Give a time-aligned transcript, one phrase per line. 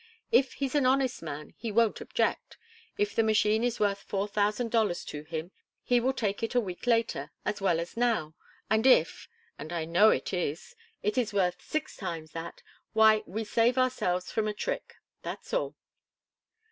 [0.31, 2.57] If he's an honest man, he won't object;
[2.97, 5.51] if the machine is worth four thousand dollars to him,
[5.83, 8.33] he will take it a week later as well as now,
[8.67, 9.29] and if
[9.59, 14.31] and I know it is it is worth six times that, why, we save ourselves
[14.31, 15.75] from a trick, that's all."